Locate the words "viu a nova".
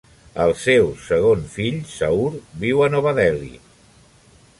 2.65-3.13